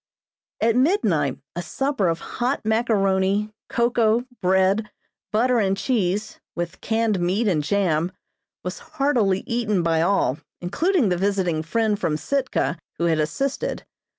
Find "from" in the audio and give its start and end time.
11.99-12.17